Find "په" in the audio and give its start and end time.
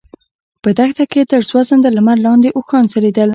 0.61-0.69